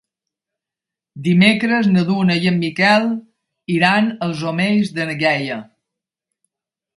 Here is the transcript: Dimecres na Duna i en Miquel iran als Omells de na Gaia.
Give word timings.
Dimecres 1.27 1.89
na 1.95 2.05
Duna 2.07 2.37
i 2.45 2.49
en 2.53 2.57
Miquel 2.63 3.05
iran 3.75 4.09
als 4.29 4.43
Omells 4.53 4.91
de 4.97 5.07
na 5.11 5.17
Gaia. 5.21 5.61